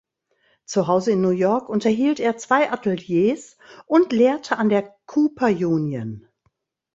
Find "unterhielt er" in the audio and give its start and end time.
1.69-2.35